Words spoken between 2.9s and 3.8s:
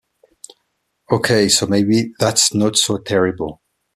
terrible.